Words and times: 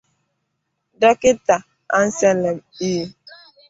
Dọkịta 0.99 1.55
Anselm 1.97 2.41
E 2.91 2.91